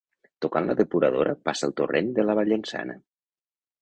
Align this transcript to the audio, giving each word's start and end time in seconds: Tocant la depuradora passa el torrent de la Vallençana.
Tocant 0.45 0.69
la 0.69 0.75
depuradora 0.79 1.35
passa 1.49 1.67
el 1.69 1.75
torrent 1.81 2.11
de 2.21 2.25
la 2.31 2.37
Vallençana. 2.41 2.97